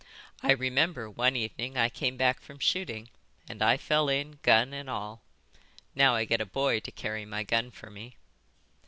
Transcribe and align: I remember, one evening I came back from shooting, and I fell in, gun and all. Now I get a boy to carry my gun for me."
I 0.41 0.53
remember, 0.53 1.11
one 1.11 1.35
evening 1.35 1.77
I 1.77 1.87
came 1.87 2.17
back 2.17 2.41
from 2.41 2.57
shooting, 2.57 3.09
and 3.47 3.61
I 3.61 3.77
fell 3.77 4.09
in, 4.09 4.39
gun 4.41 4.73
and 4.73 4.89
all. 4.89 5.21
Now 5.93 6.15
I 6.15 6.25
get 6.25 6.41
a 6.41 6.45
boy 6.47 6.79
to 6.79 6.91
carry 6.91 7.23
my 7.23 7.43
gun 7.43 7.69
for 7.69 7.91
me." 7.91 8.15